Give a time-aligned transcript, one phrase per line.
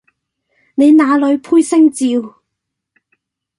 [0.73, 2.33] 你那裡配姓趙